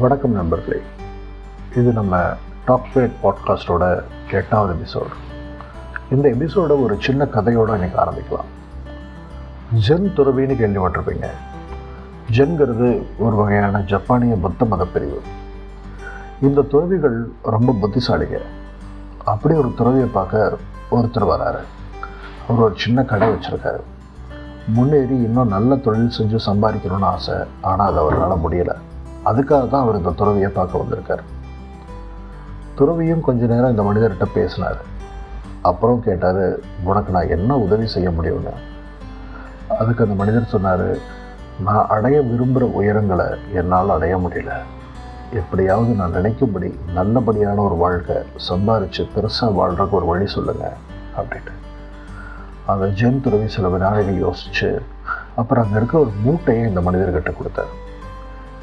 [0.00, 0.82] வணக்கம் நண்பர்களே.
[1.76, 2.22] இது நம்ம
[2.64, 5.06] டாப் ஃபேட் பாட்காஸ்டோட எட்டாவது எபிசோடு
[6.10, 8.48] இந்த எபிசோட ஒரு சின்ன கதையோடு இன்றைக்கி ஆரம்பிக்கலாம்.
[9.88, 11.26] ஜென் துறவின்னு கேள்விப்பட்டிருப்பீங்க.
[12.32, 14.92] ஜென்கிறது ஒரு வகையான ஜப்பானிய புத்த மதப்பிரிவு.
[14.92, 15.20] பிரிவு
[16.42, 18.40] இந்த துறவிகள் ரொம்ப புத்திசாலிங்க.
[19.24, 20.56] அப்படி ஒரு துறவியை பார்க்க
[20.90, 21.62] ஒருத்தர் வராரு.
[22.48, 23.80] அவர் ஒரு சின்ன கடை வச்சுருக்காரு.
[24.66, 28.76] முன்னேறி இன்னும் நல்ல தொழில் செஞ்சு சம்பாதிக்கணும்னு ஆசை ஆனால் அது அவரால் முடியலை.
[29.24, 31.22] அதுக்காக தான் அவர் இந்த துறவியை பார்க்க வந்திருக்கார்.
[32.74, 34.78] துறவியும் கொஞ்ச நேரம் இந்த மனிதர்கிட்ட பேசினார்.
[35.62, 38.52] அப்புறம் கேட்டார் உனக்கு நான் என்ன உதவி செய்ய முடியும்னு?
[39.78, 40.96] அதுக்கு அந்த மனிதர் சொன்னார்
[41.64, 44.52] நான் அடைய விரும்புகிற உயரங்களை என்னால் அடைய முடியல.
[45.32, 48.16] எப்படியாவது நான் நினைக்கும்படி நல்லபடியான ஒரு வாழ்க்கை
[48.48, 50.78] சம்பாரித்து பெருசாக வாழ்கிறக்கு ஒரு வழி சொல்லுங்கள்
[51.16, 51.52] அப்படின்ட்டு.
[52.66, 54.82] அந்த ஜென் துறவி சில வினாடிகள் யோசித்து
[55.34, 57.88] அப்புறம் அங்கே இருக்க ஒரு மூட்டையை இந்த மனிதர்கிட்ட கொடுத்தார்.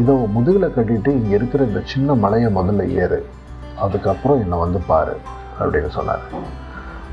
[0.00, 3.18] இதை முதுகில் கட்டிட்டு இங்கே இருக்கிற இந்த சின்ன மலையை முதல்ல ஏறு.
[3.84, 5.14] அதுக்கப்புறம் என்னை வந்து பாரு
[5.60, 6.24] அப்படின்னு சொன்னார்.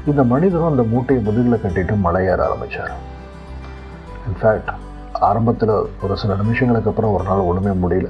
[0.10, 2.94] இந்த மனிதரும் அந்த மூட்டையை முதுகில் கட்டிட்டு மலை ஏற ஆரம்பித்தார்
[4.28, 4.72] இன்ஃபேக்ட்
[5.28, 5.74] ஆரம்பத்தில்
[6.06, 8.10] ஒரு சில நிமிஷங்களுக்கு அப்புறம் ஒரு நாள் ஒன்றுமே முடியல.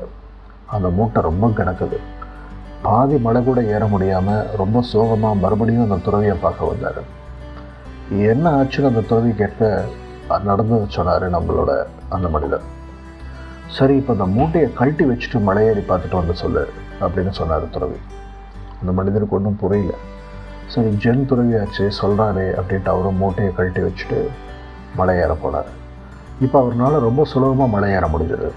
[0.76, 2.00] அந்த மூட்டை ரொம்ப கிடக்குது
[2.86, 7.00] பாதி மலை கூட ஏற முடியாமல் ரொம்ப சோகமாக மறுபடியும் அந்த துறவியை பார்க்க வந்தார்.
[8.32, 9.70] என்ன ஆச்சுன்னு அந்த துறவி கேட்க
[10.50, 11.72] நடந்தது சொன்னார் நம்மளோட
[12.16, 12.66] அந்த மனிதர்.
[13.76, 17.98] சரி இப்போ அந்த மூட்டையை கழட்டி வச்சுட்டு மலையேறி பார்த்துட்டு வந்து சொல்லு அப்படின்னு சொன்னார் துறவி.
[18.80, 19.94] அந்த மனிதருக்கு ஒன்றும் புரியல.
[20.68, 24.20] சரி ஜென் துறவியாச்சு சொல்கிறாரே அப்படின்ட்டு அவரும் மூட்டையை கழட்டி வச்சுட்டு
[24.98, 25.70] மலையேற போனார்.
[26.42, 28.50] இப்போ அவர்னால ரொம்ப சுலபமாக மலையேற முடிஞ்சது.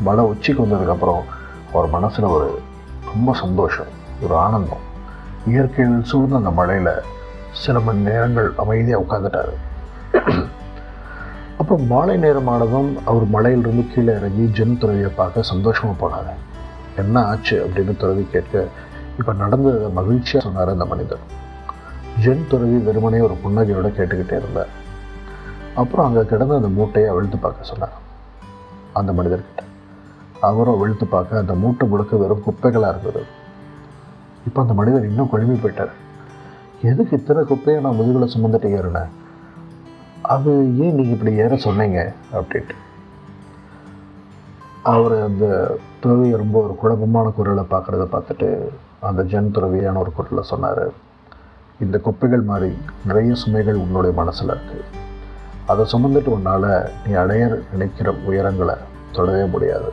[0.00, 1.22] மலை உச்சிக்கு வந்ததுக்கப்புறம்
[1.72, 2.48] அவர் மனசில் ஒரு
[3.04, 4.84] ரொம்ப சந்தோஷம் ஒரு ஆனந்தம்.
[5.46, 6.94] இயற்கையில் சூழ்ந்த அந்த மலையில்
[7.50, 9.52] சில மணி நேரங்கள் அமைதியாக உட்காந்துட்டார்
[11.64, 16.28] அப்புறம் மாலை நேரமானதும் அவர் மலையிலிருந்து கீழே இறங்கி ஜென் துறவியை பார்க்க சந்தோஷமாக போனார்.
[16.96, 17.66] என்ன ஆச்சு?
[17.66, 18.68] அப்படின்னு துறவி கேட்க
[19.18, 21.22] இப்போ நடந்ததை மகிழ்ச்சியாக சொன்னார் அந்த மனிதர்.
[22.24, 24.68] ஜென் துறவி வெறுமனே ஒரு புன்னகையோடு கேட்டுக்கிட்டே இருந்தார்.
[25.74, 27.96] அப்புறம் அங்கே கிடந்த அந்த மூட்டையை அவிழ்த்து பார்க்க சொன்னார்.
[28.92, 29.64] அந்த மனிதர்கிட்ட
[30.40, 33.24] அவரும் அவிழ்த்து பார்க்க அந்த மூட்டை முழுக்க வெறும் குப்பைகளாக இருந்தது.
[34.46, 35.94] இப்போ அந்த மனிதர் இன்னும் கொழுமி போயிட்டார்.
[36.82, 39.12] எதுக்கு இத்தனை குப்பையை நான் முதுகில் சுமந்துட்டு ஏறினேன்?
[40.32, 40.50] அது
[40.84, 41.98] ஏன் நீங்கள் இப்படி ஏற சொன்னீங்க
[42.36, 42.74] அப்படின்ட்டு.
[44.92, 45.46] அவர் அந்த
[46.02, 48.48] துறவியை ரொம்ப ஒரு குழப்பமான குரலை பார்க்குறத பார்த்துட்டு
[49.08, 50.84] அந்த ஜென் துறவியான ஒரு குரலில் சொன்னார்.
[51.84, 52.70] இந்த குப்பைகள் மாதிரி
[53.08, 54.84] நிறைய சுமைகள் உன்னுடைய மனசில் இருக்குது
[55.72, 56.70] அதை சுமந்துட்டு உன்னால்
[57.04, 58.76] நீ அடைய நினைக்கிற உயரங்களை
[59.18, 59.90] தொடவே முடியாது.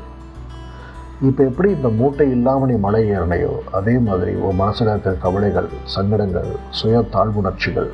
[1.29, 6.49] இப்போ எப்படி இந்த மூட்டை இல்லாமல் நீ மலை ஏறினையோ அதே மாதிரி உன் மனசில் இருக்கிற கவலைகள் சங்கடங்கள்
[6.79, 7.89] சுய தாழ்வுணர்ச்சிகள்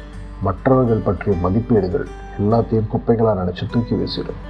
[0.45, 2.07] மற்றவர்கள் பற்றிய மதிப்பீடுகள்
[2.39, 4.41] எல்லாத்தையும் குப்பைகளாக நினச்சி தூக்கி வீசிடும்.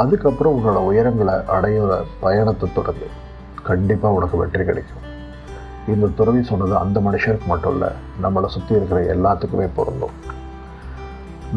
[0.00, 3.08] அதுக்கப்புறம் உன்னோட உயரங்களை அடையிற பயணத்தை தொடர்ந்து
[3.68, 5.06] கண்டிப்பாக உனக்கு வெற்றி கிடைக்கும்.
[5.92, 7.90] இந்த துறவி சொன்னது அந்த மனுஷருக்கு மட்டும் இல்லை
[8.24, 10.14] நம்மளை சுற்றி இருக்கிற எல்லாத்துக்குமே பொருந்தும்.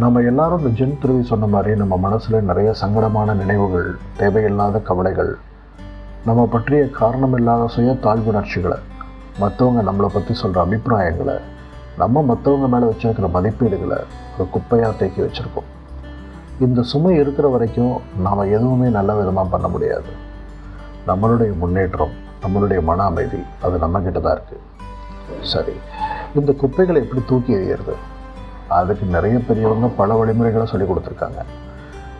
[0.03, 3.89] நம்ம எல்லாரும் இந்த ஜென் துறவி சொன்ன மாதிரி நம்ம மனசில் நிறைய சங்கடமான நினைவுகள்
[4.21, 5.31] தேவையில்லாத கவலைகள்
[6.25, 8.79] நம்ம பற்றிய காரணமில்லாத சுய தாழ்வுணர்ச்சிகளை
[9.43, 11.35] மற்றவங்க நம்மளை பற்றி சொல்கிற அபிப்பிராயங்களை
[12.01, 13.99] நம்ம மற்றவங்க மேலே வச்சுருக்கிற மதிப்பீடுகளை
[14.35, 15.69] ஒரு குப்பையாக தேக்கி வச்சுருக்கோம்
[16.65, 17.95] இந்த சுமை இருக்கிற வரைக்கும்
[18.25, 20.11] நாம் எதுவுமே நல்ல விதமாக பண்ண முடியாது.
[21.09, 22.13] நம்மளுடைய முன்னேற்றம்
[22.43, 25.75] நம்மளுடைய மன அமைதி அது நம்மக்கிட்ட தான் இருக்குது சரி
[26.39, 27.95] இந்த குப்பைகளை எப்படி தூக்கி எறிகிறது
[28.77, 31.41] அதுக்கு நிறைய பெரியவங்க பல வழிமுறைகளை சொல்லி கொடுத்துருக்காங்க.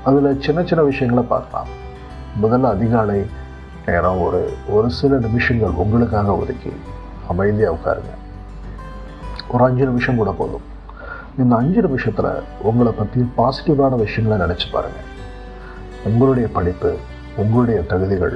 [0.08, 1.72] அதில் சின்ன சின்ன விஷயங்களை பார்க்கலாம்.
[2.44, 3.20] முதல்ல அதிகாலை
[3.88, 4.42] நேரம் ஒரு
[4.76, 6.72] ஒரு சில நிமிஷங்கள் உங்களுக்காக ஒதுக்கி
[7.32, 8.14] அமைதியாக உட்காருங்க.
[9.56, 10.66] ஒரு அஞ்சு நிமிஷம் கூட போதும்.
[11.42, 12.32] இந்த அஞ்சு நிமிஷத்தில்
[12.70, 15.12] உங்களை பற்றி பாசிட்டிவான விஷயங்களை நினச்சி பாருங்கள்
[16.10, 16.92] உங்களுடைய படிப்பு
[17.42, 18.36] உங்களுடைய தகுதிகள்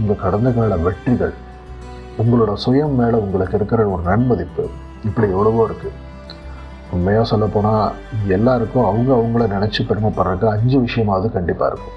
[0.00, 1.34] உங்கள் கடந்த கால வெற்றிகள்
[2.22, 4.64] உங்களோட சுயம் மேலே உங்களுக்கு இருக்கிற ஒரு நன்மதிப்பு
[5.08, 5.98] இப்படி எவ்வளவோ இருக்குது
[6.94, 7.92] உண்மையாக சொல்லப்போனால்
[8.36, 11.96] எல்லாருக்கும் அவங்க அவங்கள நினச்சி பெருமைப்படுறதுக்கு அஞ்சு விஷயமாவது கண்டிப்பாக இருக்கும்.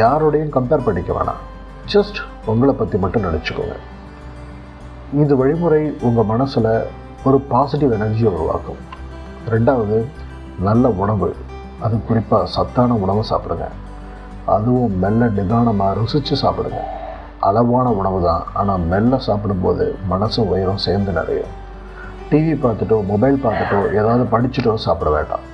[0.00, 1.42] யாரோடையும் கம்பேர் பண்ணிக்க வேணாம்.
[1.94, 2.18] ஜஸ்ட்
[2.52, 3.76] உங்களை பற்றி மட்டும் நினச்சிக்கோங்க.
[5.20, 6.70] இந்த வழிமுறை உங்கள் மனசில்
[7.24, 8.78] ஒரு பாசிட்டிவ் எனர்ஜியை உருவாக்கும்.
[9.48, 10.04] ரெண்டாவது
[10.60, 11.36] நல்ல உணவு.
[11.80, 13.66] அது குறிப்பாக சத்தான உணவு சாப்பிடுங்க.
[14.46, 16.80] அதுவும் மெல்ல நிதானமாக ருசித்து சாப்பிடுங்க.
[17.40, 21.52] அளவான உணவு தான் ஆனால் மெல்ல சாப்பிடும்போது மனசும் உயரம் சேர்ந்து நிறையும்.
[22.30, 25.44] டிவி பார்த்துட்டோ மொபைல் பார்த்துட்டோ ஏதாவது படிச்சுட்டோ சாப்பிட வேண்டாம்.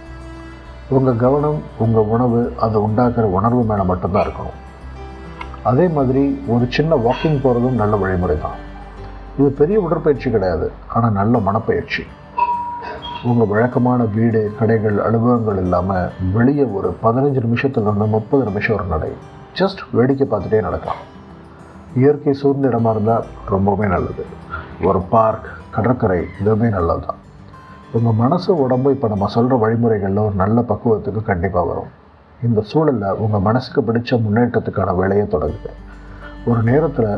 [0.89, 4.61] உங்கள் கவனம் உங்கள் உணவு அதை உண்டாக்குற உணர்வு மேலே மட்டும்தான் இருக்கணும்.
[5.63, 8.65] அதே மாதிரி ஒரு சின்ன வாக்கிங் போகிறதும் நல்ல வழிமுறை தான்
[9.39, 12.03] இது பெரிய உடற்பயிற்சி கிடையாது ஆனால் நல்ல மனப்பயிற்சி.
[13.25, 19.11] உங்கள் வழக்கமான வீடு கடைகள் அலுவலகங்கள் இல்லாமல் வெளியே ஒரு பதினஞ்சு நிமிஷத்துலேருந்து முப்பது நிமிஷம் ஒரு நடை.
[19.59, 21.03] ஜஸ்ட் வேடிக்கை பார்த்துட்டே நடக்கலாம்.
[21.95, 24.25] இயற்கை சூழ்ந்த இடமா இருந்தால் ரொம்பவுமே நல்லது.
[24.83, 27.21] ஒரு பார்க் கடற்கரை இதுவுமே நல்லது தான்
[27.93, 31.91] உங்கள் மனசு உடம்பு இப்போ நம்ம சொல்கிற வழிமுறைகளில் ஒரு நல்ல பக்குவத்துக்கு கண்டிப்பாக வரும்.
[32.47, 35.71] இந்த சூழலில் உங்கள் மனசுக்கு பிடிச்ச முன்னேற்றத்துக்கான வேலையை தொடங்குது
[36.47, 37.13] ஒரு நேரத்தில்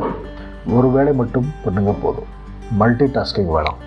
[0.73, 2.29] ஒரு வேலை மட்டும் பண்ணுங்க போதும்.
[2.71, 3.79] மல்டி டாஸ்கிங் வேணாம்.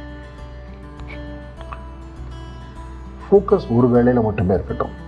[3.26, 5.00] ஃபோக்கஸ் ஒரு வேலையில் மட்டுமே இருக்கட்டும்.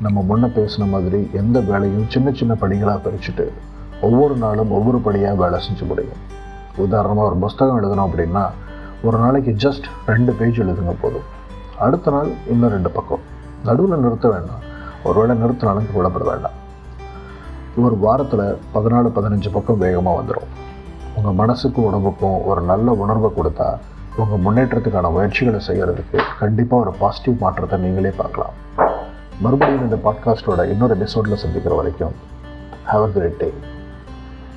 [0.00, 3.50] நம்ம முன்ன பேசின மாதிரி எந்த வேலையும் சின்ன சின்ன படிகளாக பிரிச்சுட்டு
[4.00, 6.20] ஒவ்வொரு நாளும் ஒவ்வொரு படியாக வேலை செஞ்சு முடியும்.
[6.76, 8.50] உதாரணமாக ஒரு புஸ்தகம் எழுதணும் அப்படின்னா
[9.02, 11.28] ஒரு நாளைக்கு ஜஸ்ட் ரெண்டு பேஜ் எழுதுங்க போதும்.
[11.78, 13.18] அடுத்த நாள் இன்னும் ரெண்டு பக்கம்.
[13.64, 14.62] நடுவில் நிறுத்த வேண்டாம்.
[15.04, 16.58] ஒருவேளை நிறுத்தினாலும் கவலைப்பட வேண்டாம்.
[17.76, 20.48] ஒரு வாரத்தில் பதினாலு பதினஞ்சு பக்கம் வேகமாக வந்துடும்
[21.16, 23.68] உங்கள் மனசுக்கும் உடம்புக்கும் ஒரு நல்ல உணர்வை கொடுத்தா
[24.16, 28.54] உங்கள் முன்னேற்றத்துக்கான முயற்சிகளை செய்கிறதுக்கு கண்டிப்பாக ஒரு பாசிட்டிவ் மாற்றத்தை நீங்களே பார்க்கலாம்.
[29.40, 32.14] மறுபடியும் இந்த பாட்காஸ்ட்டோட இன்னொரு எபிசோடில் சந்திக்கிற வரைக்கும்
[32.86, 33.54] ஹாவ் அ கிரேட் டே